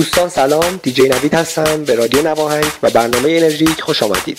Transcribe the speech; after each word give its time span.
دوستان 0.00 0.28
سلام 0.28 0.80
دیجی 0.82 1.02
نوید 1.02 1.34
هستم 1.34 1.84
به 1.84 1.94
رادیو 1.94 2.22
نواهنگ 2.22 2.64
و 2.82 2.90
برنامه 2.90 3.30
انرژیک 3.30 3.80
خوش 3.80 4.02
آمدید. 4.02 4.38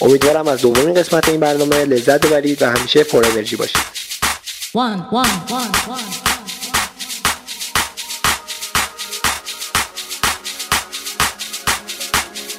امیدوارم 0.00 0.48
از 0.48 0.60
دومین 0.60 0.94
قسمت 0.94 1.28
این 1.28 1.40
برنامه 1.40 1.84
لذت 1.84 2.26
ببرید 2.26 2.62
و 2.62 2.70
همیشه 2.70 3.04
پر 3.04 3.26
انرژی 3.26 3.56
باشید. 3.56 3.76
One, 4.74 5.00
one, 5.10 5.26
one, 5.50 5.72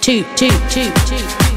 two, 0.02 0.24
two, 0.36 0.50
two, 0.74 1.49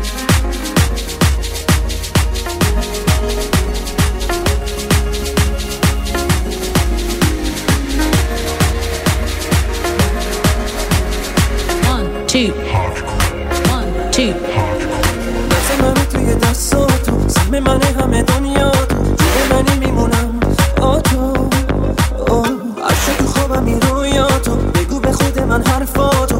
two. 12.32 12.46
two, 12.46 12.52
one, 13.70 14.10
two. 14.10 14.32
دست 15.50 15.80
منی 15.80 16.04
توی 16.12 16.34
دستاتو 16.34 17.28
سهم 17.28 17.58
من 17.60 17.82
همه 17.82 18.22
دنیا 18.22 18.70
تو 18.70 18.96
جوه 18.96 19.48
منی 19.50 19.86
میمونم 19.86 20.40
آتو 20.80 21.48
عشق 22.90 23.16
تو 23.18 23.26
خوابم 23.26 23.66
این 23.66 23.80
رویاتو 23.80 24.56
بگو 24.56 25.00
به 25.00 25.12
خود 25.12 25.38
من 25.38 25.62
حرفاتو 25.66 26.31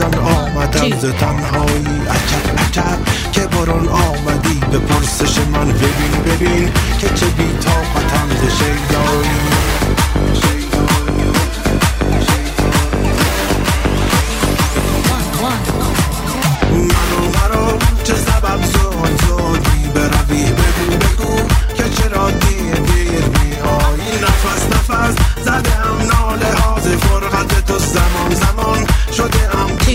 جان 0.00 0.14
آمدم 0.14 0.98
ز 0.98 1.04
تنهایی. 1.04 2.00
عجب 2.10 2.58
عجب 2.58 2.98
که 3.32 3.40
برون 3.40 3.88
آمدی. 3.88 4.60
به 4.72 4.78
پرسش 4.78 5.38
من 5.38 5.68
ببین 5.68 6.22
ببین 6.26 6.72
که 6.98 7.08
چه 7.08 7.26
بیتاقتم 7.26 8.28
ز 8.28 8.42
شیدایی. 8.58 9.40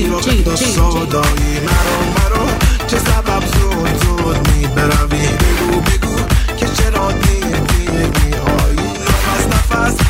تو 0.03 0.31
بنداز 0.31 0.59
صدایی 0.59 1.59
مرو 1.59 1.99
مرو 2.15 2.47
چه 2.87 2.97
سبب 2.97 3.43
زود 3.45 4.03
زود 4.03 4.47
میبروی؟ 4.51 5.27
بگو 5.27 5.81
بگو 5.81 6.15
که 6.57 6.67
چرا 6.67 7.11
دیر 7.11 7.57
دیر 7.57 7.91
می 7.91 8.31
نفس 9.07 9.47
نفس 9.47 10.04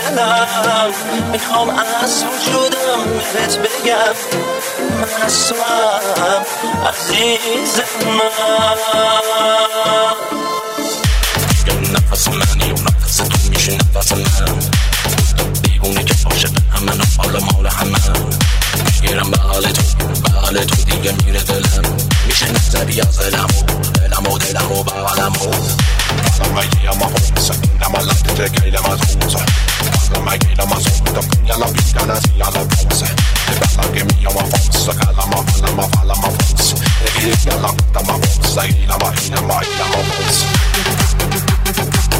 دلم 0.00 0.92
می‌خوام 1.32 1.68
از 1.70 2.24
وجودم 2.24 3.04
بهت 3.34 3.58
بگم 3.58 4.14
من 5.00 5.22
از 5.22 5.52
عزیز 6.88 7.80
من 8.06 8.76
یا 11.66 11.74
نفس 11.74 12.28
منی 12.28 12.70
و 12.70 12.74
نفس 12.74 13.16
تو 13.16 13.38
میشه 13.50 13.72
نفس 13.96 14.12
من 14.12 14.58
هون 15.82 16.02
كسر 16.02 16.38
شد 16.38 16.50
همه 16.70 16.94
نفعل 16.94 17.40
مال 17.44 17.66
همه 17.66 17.98
میگیرم 18.84 19.30
بغل 19.30 19.70
تو 19.70 19.82
بغل 20.06 20.64
تو 20.64 20.82
دیگه 20.82 21.12
میره 21.12 21.40
دلم 21.40 21.96
میشه 22.26 22.52
نظری 22.52 23.00
از 23.00 23.18
دلم 23.18 23.44
و 23.44 23.98
دلم 23.98 24.32
و 24.32 24.38
دلم 24.38 24.72
و 24.72 24.82
بغلم 24.82 25.32
و 25.32 25.50
بعدم 26.16 26.54
مگه 26.54 26.98
ما 26.98 27.06
خوبسه 27.06 27.54
اینم 27.72 27.94
الان 27.94 28.14
تو 28.14 28.48
گیلم 28.48 28.84
از 28.84 28.98
خوزه 28.98 29.44
بعدم 29.92 30.30
مگه 30.30 30.62
لما 30.62 30.80
زودم 30.80 31.28
کنیلم 31.28 31.72
بیگن 31.72 32.10
از 32.10 32.22
یالم 32.36 32.68
خوزه 32.68 33.06
بعدم 33.76 33.92
که 33.94 34.04
میام 34.04 34.36
افانس 34.36 34.86
کلم 34.86 35.32
افلم 35.38 35.78
افلم 35.78 36.10
افانس 36.10 36.74
دیگه 37.16 37.46
یالم 37.46 37.76
دم 37.94 38.00
افانس 38.00 38.58
دیگه 38.58 38.86
لما 38.86 39.10
اینم 39.10 39.50
اینم 39.50 39.92
افانس 39.92 40.44
Thank 41.72 42.14
you. 42.14 42.19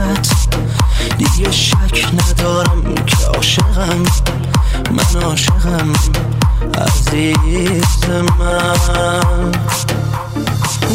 ازت 0.00 0.56
دیگه 1.18 1.50
شک 1.50 2.06
ندارم 2.14 2.94
که 2.94 3.26
عاشقم. 3.34 4.02
من 4.90 5.22
عاشقم. 5.22 5.92
عزیز 6.80 8.04
من. 8.38 9.52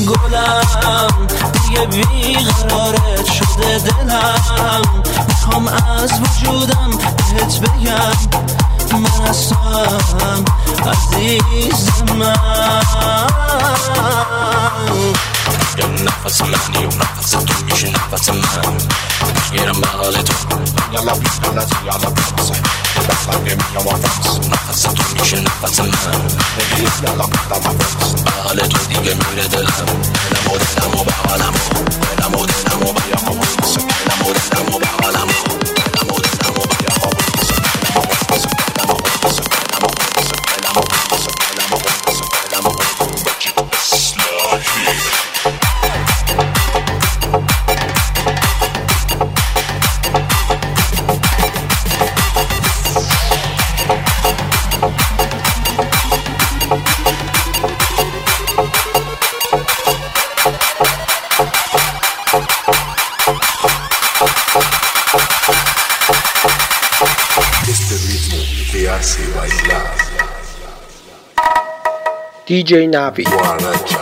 گلم 0.07 1.27
دیگه 1.53 1.85
بیقرارت 1.85 3.25
شده 3.25 3.79
دلم. 3.79 4.81
می‌خوام 5.27 5.67
از 5.67 6.11
وجودم 6.21 6.89
بهت 7.33 7.59
بگم. 7.59 8.49
ما 8.93 9.31
صام 9.31 10.45
عزيز 10.85 11.89
زمان 12.07 12.83
كم 15.77 15.95
نفس 15.95 16.41
معني 16.41 16.85
ونفس 16.85 17.35
مش 17.71 17.83
نفس 17.85 18.29
مان 18.29 18.77
غير 19.51 19.73
ما 19.73 19.87
غلطوا 19.87 20.35
يلا 20.93 21.13
بينا 21.13 21.53
لازم 21.55 21.75
يلا 21.85 22.09
بينا 22.09 22.43
صح 22.43 22.55
بس 23.09 23.35
عن 23.35 23.43
جميع 23.45 23.81
ونفس 23.85 24.39
نفس 24.47 24.87
مش 25.21 25.33
نفس 25.33 25.79
مان 25.79 26.27
يلا 27.03 27.25
بينا 27.25 27.59
ما 27.65 27.73
بس 27.79 28.15
غلطوا 28.45 28.83
دي 28.87 28.93
جميلة 28.93 29.47
دلام 29.47 30.01
أنا 30.31 30.39
مو 30.47 30.57
دلام 30.57 30.91
وبعوالامو 30.99 31.57
أنا 32.19 32.27
مو 32.27 32.45
دلام 32.45 32.81
وبعوالامو 32.81 33.43
أنا 34.05 34.15
مو 34.23 34.31
دلام 34.33 34.73
وبعوالامو 34.75 35.48
DJ 72.49 72.89
Navi. 72.89 73.98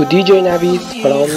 تو 0.00 0.06
دی 0.06 0.22
جی 0.22 0.40
نوید 0.40 0.80
فرام 1.02 1.28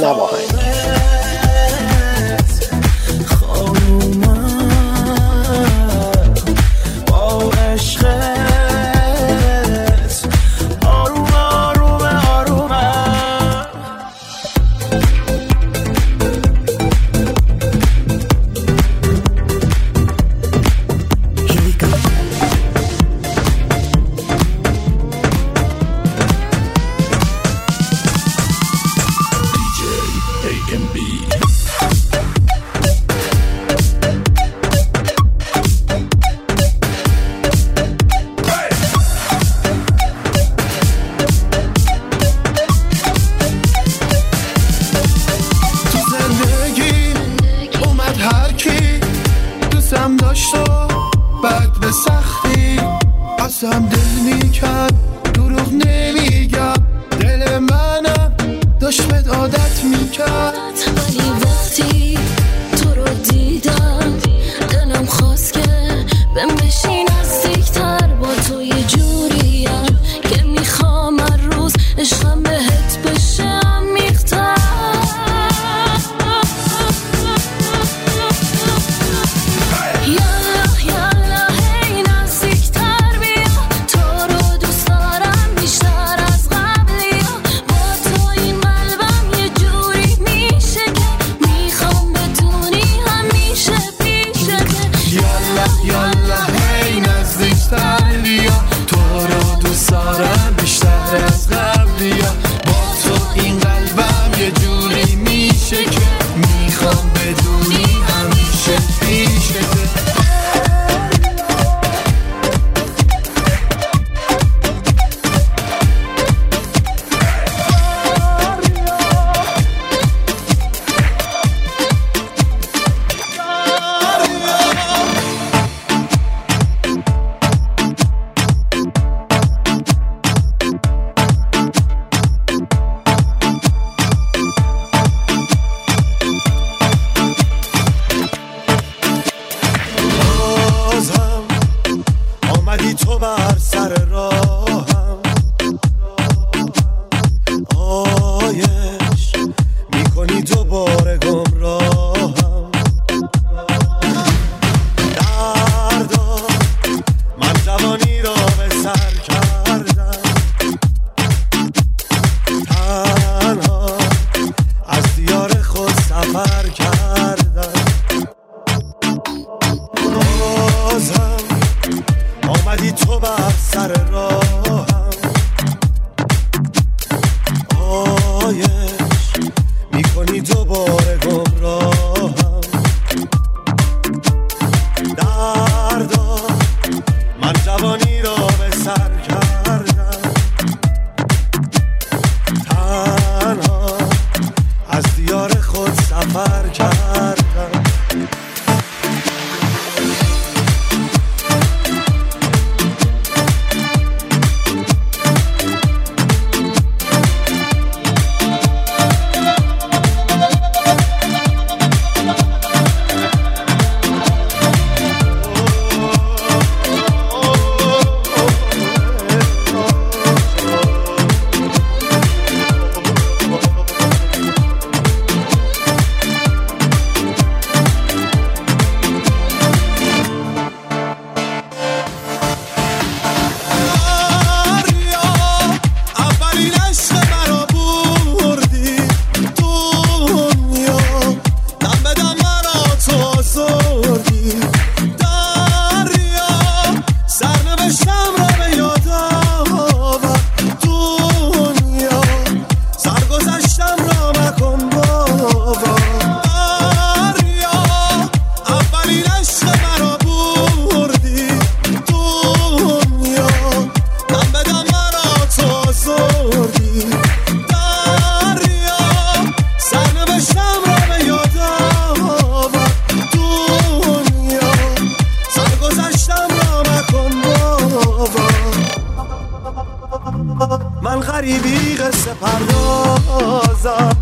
from 280.47 280.59
Navaheim. 281.03 281.83
قصه 282.03 282.33
پردازم. 282.33 284.17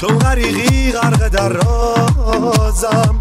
چون 0.00 0.18
غریقی 0.18 0.92
غرق 0.92 1.28
در 1.28 1.48
رازم 1.48 3.20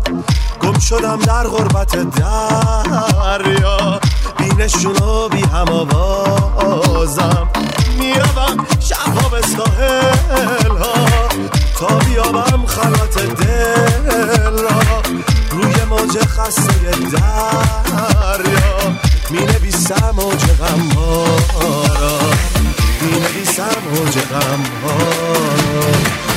گم 0.61 0.79
شدم 0.79 1.19
در 1.19 1.47
غربت 1.47 1.95
دریا. 2.11 3.99
بینشون 4.37 5.27
بی 5.31 5.41
هم 5.41 5.69
آوازم. 5.69 7.47
می‌روم 7.99 8.65
شبها 8.79 9.29
به 9.29 9.41
ساحل 9.41 10.77
ها. 10.77 11.05
تا 11.79 11.87
بیابم 11.87 12.65
خلات 12.65 13.17
دل 13.35 14.57
را 14.57 15.01
روی 15.51 15.83
موج 15.89 16.17
خسته 16.17 16.91
دریا. 17.11 18.79
می 19.29 19.39
نویسم 19.39 20.13
موج 20.15 20.45
غم 20.45 20.89
ها 20.89 21.25
را. 21.99 22.28
موج 23.59 24.17
غم 24.31 24.63
ها 24.83 26.28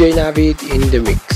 DJ 0.00 0.14
Navid 0.14 0.62
in 0.72 0.80
the 0.88 0.98
mix. 0.98 1.29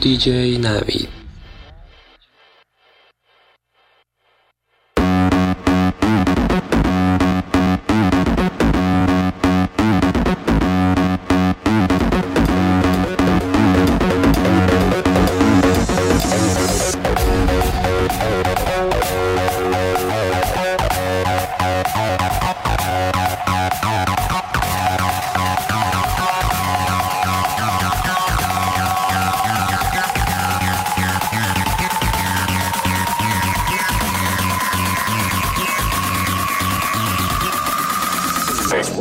DJ 0.00 0.56
Navid. 0.56 1.19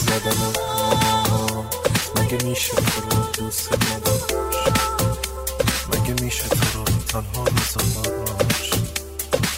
زدن 0.00 0.52
مگه 2.16 2.44
میشه 2.44 2.72
تو 2.74 3.42
دوست 3.42 3.68
مگه 5.92 6.14
تنها 7.08 7.44
بذاراش 7.44 8.70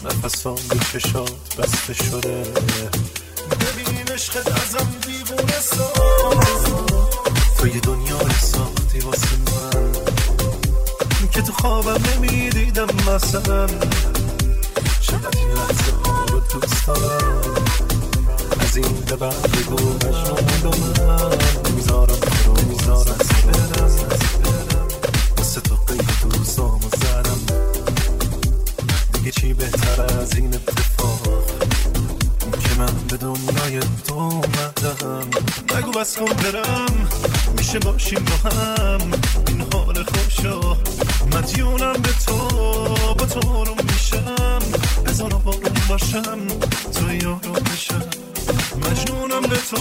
نفسام 0.04 0.58
به 0.68 0.78
چشات 0.92 1.56
بسته 1.58 1.94
شده. 1.94 2.44
ببین 3.60 4.08
عشقت 4.14 4.48
ازم 4.62 4.90
دیوونه 5.06 5.60
ساز. 5.60 6.66
یه 7.74 7.80
دنیا 7.80 8.18
ساختی 8.40 9.00
واسه 9.00 9.36
من 9.36 9.92
که 11.32 11.42
تو 11.42 11.52
خوابم 11.52 12.02
نمی‌دیدم 12.16 12.86
مثلا. 12.86 13.66
چقدر 15.00 15.38
این 15.38 15.48
لحظه 15.48 15.92
ها 16.04 16.24
رو 16.24 16.40
دوست 16.40 16.86
دارم. 16.86 17.61
از 18.72 18.76
این 18.76 19.00
به 19.00 19.16
بعد 19.16 19.52
بگو 19.52 19.92
مجنون 19.92 20.92
به 20.94 21.04
من 21.04 21.72
می‌ذارم 21.74 22.14
تو 22.16 22.54
رو 22.54 22.68
می‌ذارم 22.68 23.18
برم 23.46 24.88
واسه 25.36 25.60
تو 25.60 25.74
قید 25.86 26.10
دوستامو 26.30 26.88
زدم. 27.00 27.40
دیگه 29.12 29.30
چی 29.30 29.54
بهتر 29.54 30.02
از 30.20 30.36
این 30.36 30.54
اتفاق؟ 30.54 31.22
که 32.60 32.70
من 32.78 32.94
به 33.08 33.16
دنیای 33.16 33.80
تو 34.06 34.14
اومدم. 34.14 35.28
نگو 35.76 35.90
بس 35.90 36.18
کن 36.18 36.24
برم. 36.24 37.08
میشه 37.58 37.78
باشیم 37.78 38.24
با 38.24 38.50
هم. 38.50 39.00
این 39.48 39.66
حال 39.72 40.04
خوشا. 40.04 40.76
مدیونم 41.36 41.92
به 41.92 42.12
تو. 42.26 42.48
با 43.14 43.26
تو 43.26 43.64
رو 43.64 43.74
میشم. 43.92 44.58
هزار 45.06 45.30
بارون 45.30 45.72
باشم. 45.88 46.38
تو 46.92 47.14
یارو 47.14 47.52
بشم. 47.52 48.11
مجنونم 48.90 49.42
به 49.42 49.56
تو. 49.56 49.76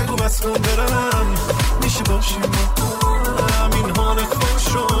نگو 0.00 0.16
بس 0.16 0.40
کن 0.40 0.52
برم. 0.52 1.34
میشه 1.82 2.02
باشیم. 2.02 2.40
با 2.40 3.46
هم 3.46 3.70
این 3.72 3.96
حال 3.96 4.16
خوشا 4.16 4.86
مدیونم 4.86 4.95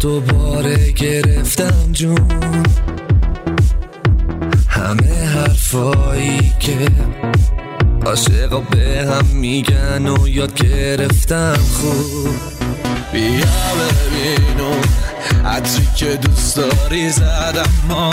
دوباره 0.00 0.90
گرفتم 0.92 1.92
جون. 1.92 2.64
همه 4.68 5.24
حرفایی 5.24 6.52
که 6.60 6.88
عاشقا 8.06 8.60
به 8.60 9.06
هم 9.10 9.26
میگن 9.26 10.08
و 10.08 10.28
یاد 10.28 10.54
گرفتم 10.54 11.58
خوب. 11.72 12.34
بیا 13.12 13.46
ببینو 13.78 14.74
عطری 15.44 15.88
که 15.96 16.16
دوست 16.16 16.56
داری 16.56 17.10
زدم 17.10 17.70
ما 17.88 18.10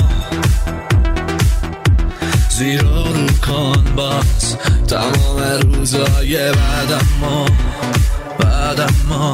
زیرا 2.50 3.04
رو 3.04 3.28
کن 3.48 3.84
باز 3.96 4.58
تمام 4.88 5.40
روزای 5.62 6.52
بعدم 6.52 7.08
ما 7.22 7.46
بعدم 8.40 8.94
ما 9.10 9.34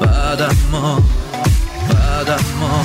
بعدم 0.00 0.56
ما 0.72 1.02
ما 2.36 2.82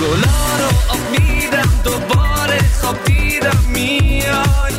گلا 0.00 0.56
رو 0.58 0.66
آب 0.88 1.10
میدم 1.10 1.80
دوباره 1.84 2.58
خواب 2.80 3.04
دیدم 3.04 3.58
میای. 3.68 4.74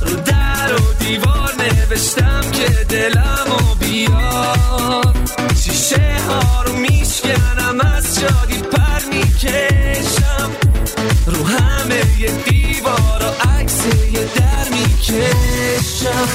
رو 0.00 0.16
در 0.16 0.74
و 0.74 0.94
دیوار 0.98 1.54
نوشتم 1.58 2.40
که 2.52 2.68
دلمو 2.88 3.74
بیار. 3.80 5.14
شیشه 5.62 6.16
ها 6.28 6.62
رو 6.62 6.72
میشکنم 6.72 7.80
از 7.80 8.20
شادی 8.20 8.58
پر 8.58 9.04
می‌کشم. 9.12 10.50
رو 11.26 11.44
همه 11.44 12.02
یه 12.18 12.30
دیوار 12.30 13.22
و 13.22 13.48
عکس 13.48 13.86
یه 14.12 14.24
در 14.36 14.68
می‌کشم. 14.70 16.28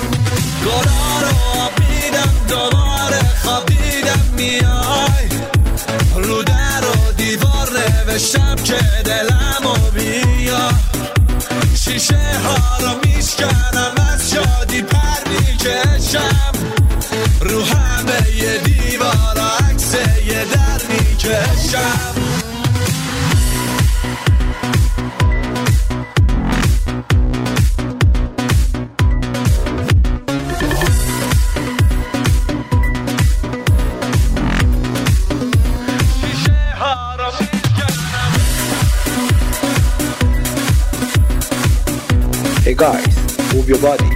دیوار 8.15 8.55
نوشتم 8.55 9.54
Guys, 42.77 43.15
move 43.53 43.69
your 43.69 43.79
body. 43.79 44.09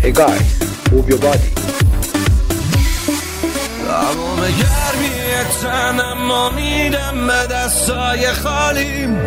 Hey 0.00 0.10
guys, 0.10 0.48
move 0.90 1.08
your 1.08 1.18
body. 1.18 1.52
تمام 3.86 4.40
گرمی 4.40 5.12
تنم 5.62 6.30
و 6.30 6.50
میدم 6.50 7.26
به 7.26 7.54
دستای 7.54 8.32
خالیم 8.32 9.20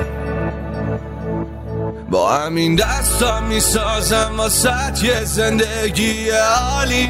با 2.09 2.31
همین 2.31 2.75
دستا 2.75 3.41
می‌سازم 3.41 4.33
واسه 4.37 5.03
یه 5.03 5.23
زندگی 5.23 6.29
عالی 6.29 7.09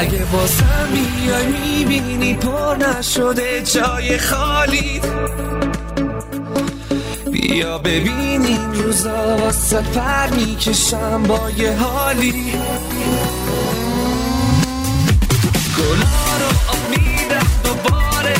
اگه 0.00 0.24
بازم 0.32 0.88
بیای 0.92 1.46
می‌بینی 1.46 2.34
پر 2.34 2.76
نشده 2.76 3.62
جای 3.62 4.18
خالی. 4.18 5.00
بیا 7.32 7.78
ببین 7.78 8.44
این 8.44 8.74
روزا 8.74 9.36
واسه 9.36 9.80
پر 9.80 10.30
می‌کشم 10.36 11.22
با 11.22 11.50
یه 11.56 11.72
حالی. 11.72 12.52
گلا 15.78 16.36
رو 16.40 16.50
آب 16.68 16.90
میدم 16.90 17.46
دوباره 17.64 18.34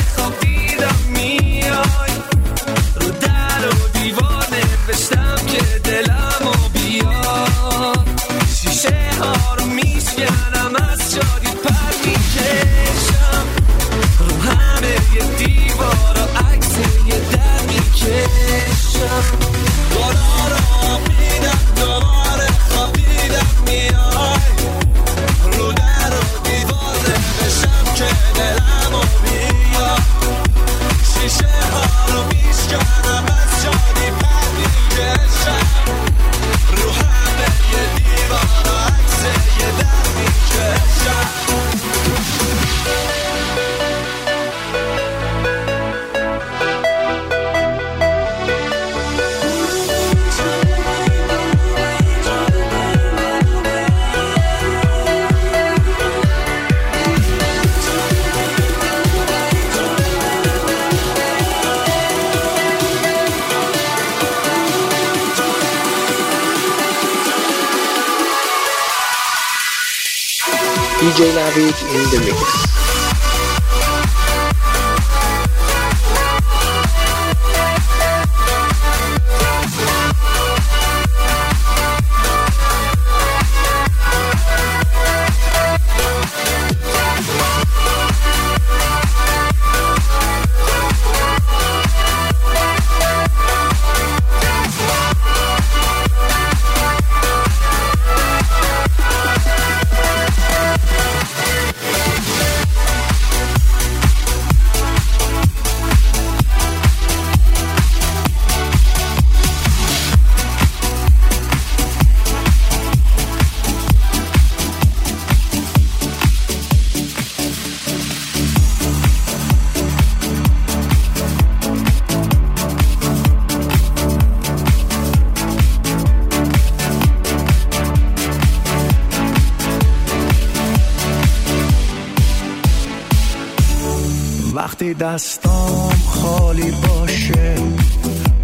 دستام 135.13 135.91
خالی 136.07 136.71
باشه. 136.71 137.55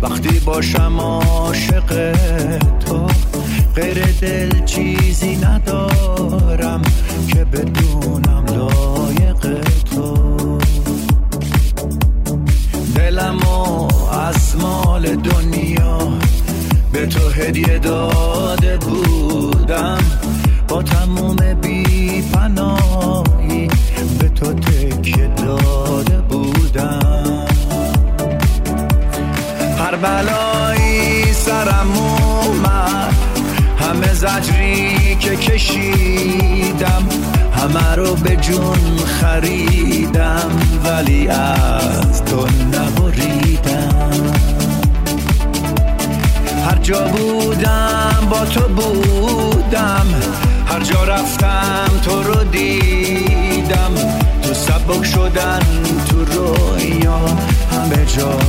وقتی 0.01 0.39
باشم 0.39 0.99
عاشق 0.99 2.15
تو 2.79 3.07
غیر 3.75 4.05
دل 4.21 4.65
چیزی 4.65 5.35
ندارم 5.35 6.81
که 7.27 7.45
بدونم 7.45 8.45
لایق 8.45 9.61
تو. 9.83 10.57
دلم 12.95 13.39
از 14.11 14.55
مال 14.55 15.15
دنیا 15.15 15.97
به 16.91 17.05
تو 17.05 17.29
هدیه 17.29 17.79
داده 17.79 18.77
بودم. 18.77 19.97
با 20.67 20.83
تموم 20.83 21.35
بی 21.61 22.21
پناهی 22.21 23.67
به 24.19 24.29
تو 24.29 24.53
تکیه 24.53 25.27
داده 25.27 25.96
بلایی 30.01 31.33
سرم 31.33 31.91
اومد. 31.97 33.13
همه 33.79 34.13
زجری 34.13 35.15
که 35.15 35.35
کشیدم 35.35 37.07
همه 37.55 37.95
رو 37.95 38.15
به 38.15 38.35
جون 38.35 38.97
خریدم 38.97 40.51
ولی 40.83 41.27
از 41.27 42.25
تو 42.25 42.47
نبریدم. 42.73 44.33
هر 46.67 46.77
جا 46.81 47.01
بودم 47.07 48.27
با 48.29 48.45
تو 48.45 48.67
بودم 48.67 50.05
هر 50.67 50.79
جا 50.79 51.03
رفتم 51.03 51.87
تو 52.03 52.23
رو 52.23 52.43
دیدم. 52.43 53.91
تو 54.41 54.53
سبک 54.53 55.05
شدن 55.05 55.59
تو 56.09 56.25
رویا 56.25 57.17
همه 57.71 58.05
جا 58.05 58.39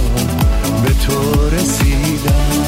تو 1.00 1.50
رسیدم. 1.50 2.67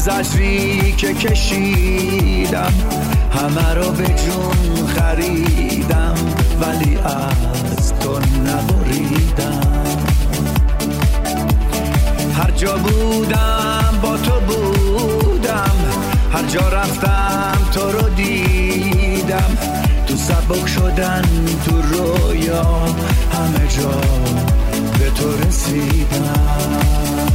زجری 0.00 0.92
که 0.92 1.14
کشیدم. 1.14 2.72
همه 3.32 3.74
رو 3.74 3.90
به 3.90 4.06
جون 4.06 4.86
خریدم 4.86 6.14
ولی 6.60 6.96
از 6.96 7.94
تو 7.94 8.18
نبریدم. 8.18 9.84
هر 12.38 12.50
جا 12.50 12.76
بودم 12.76 13.98
با 14.02 14.16
تو 14.16 14.40
بودم 14.40 15.76
هر 16.32 16.42
جا 16.48 16.68
رفتم 16.68 17.58
تو 17.72 17.92
رو 17.92 18.08
دیدم. 18.08 19.58
تو 20.06 20.16
سبک 20.16 20.68
شدن 20.68 21.22
تو 21.64 21.82
رویا 21.82 22.62
همه 23.32 23.68
جا 23.68 24.00
به 24.98 25.10
تو 25.10 25.46
رسیدم. 25.46 27.29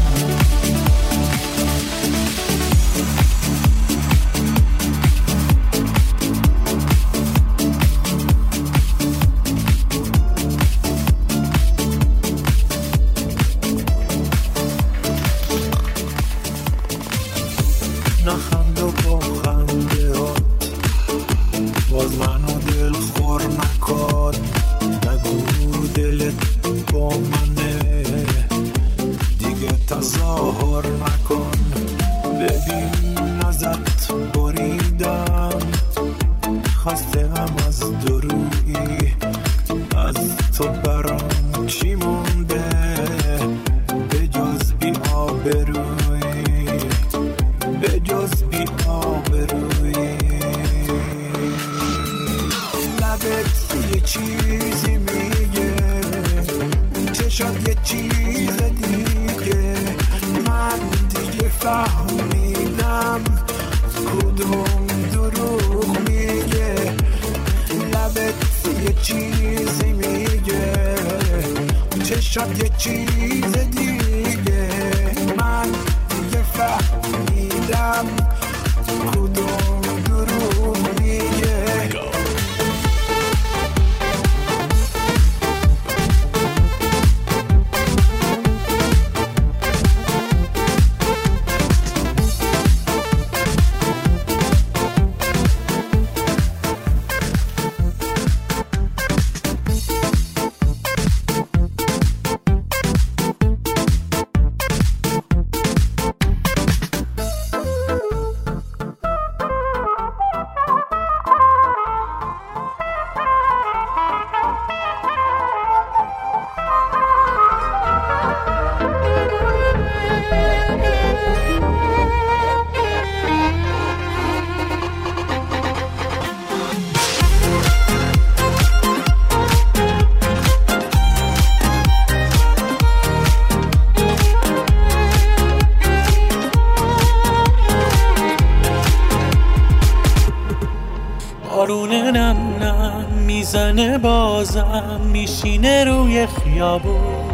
روی 145.86 146.28
خیابون. 146.28 147.26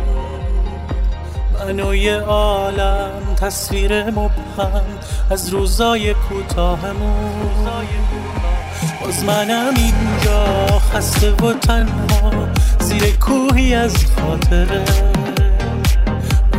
منو 1.60 1.96
یه 1.96 2.20
عالم 2.20 3.36
تصویر 3.42 4.04
مبهم 4.10 4.84
از 5.30 5.50
روزای 5.50 6.14
کوتاهمون. 6.14 7.68
باز 9.02 9.24
منم 9.24 9.74
اینجا 9.76 10.80
خسته 10.94 11.32
و 11.32 11.54
تنها 11.54 12.32
زیر 12.80 13.18
کوهی 13.18 13.76
از 13.76 13.94
خاطره. 14.16 14.86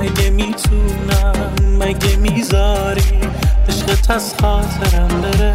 مگه 0.00 0.30
می‌تونم 0.30 1.52
مگه 1.78 2.16
می‌ذاری؟ 2.16 3.20
عشقت 3.68 4.10
از 4.10 4.34
خاطرم 4.40 5.08
بره 5.08 5.54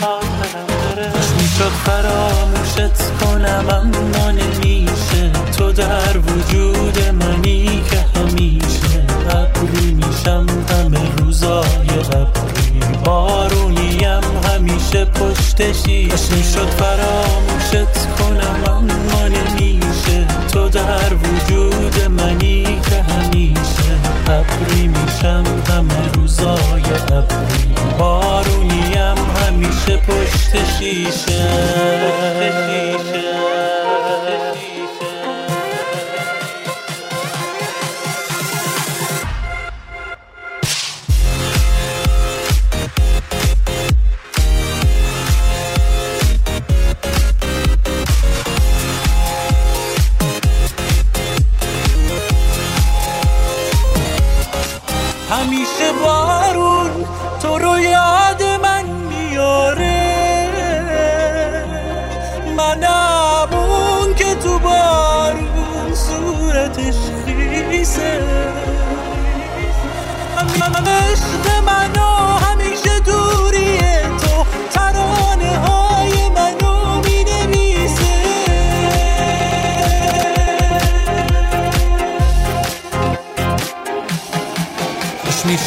خاطرم 0.00 0.66
بره 0.66 1.12
می‌شد 1.38 1.72
فراموشت 1.84 3.10
کنم 3.20 3.66
اما 3.70 4.30
نمیشه. 4.30 5.43
تو 5.58 5.72
در 5.72 6.18
وجود 6.18 6.98
منی 6.98 7.82
که 7.90 8.20
همیشه 8.20 9.06
ابری 9.30 9.92
میشم 9.92 10.46
همه 10.70 11.16
روزای 11.16 11.88
ابری 12.12 12.80
بارونیم 13.04 14.20
همیشه 14.44 15.04
پشت 15.04 15.72
شیش 15.72 16.30
می‌شد 16.30 16.68
فراموشت 16.68 18.06
کنم 18.18 18.64
اما 18.66 19.28
نمیشه. 19.28 20.26
تو 20.52 20.68
در 20.68 21.14
وجود 21.14 22.10
منی 22.10 22.80
که 22.90 23.02
همیشه 23.02 23.98
ابری 24.28 24.88
میشم 24.88 25.44
همه 25.68 26.12
روزای 26.14 26.84
ابری 27.12 27.74
بارونیم 27.98 29.16
همیشه 29.36 29.96
پشت 29.96 30.78
شیشه. 30.78 31.44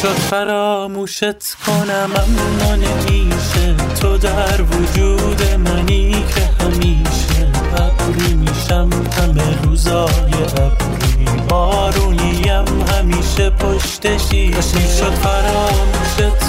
می‌شد 0.02 0.18
فراموشت 0.18 1.54
کنم 1.54 2.10
اما 2.16 2.74
نمیشه. 2.74 3.74
تو 4.00 4.18
در 4.18 4.62
وجود 4.62 5.42
منی 5.42 6.24
که 6.34 6.64
همیشه 6.64 7.52
ابری 7.76 8.34
میشم. 8.34 8.90
همه 9.12 9.62
روزای 9.62 10.32
ابری 10.56 11.24
بارونیم 11.48 12.84
همیشه 12.88 13.50
پشت 13.50 14.18
شیشه. 14.18 14.60
خوش 14.60 14.74
می‌شد 14.74 15.14
فراموشت 15.14 16.47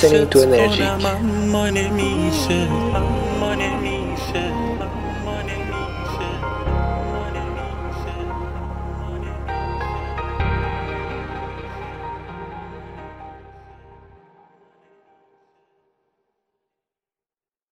pensamento 0.00 0.42
enérgico. 0.42 1.29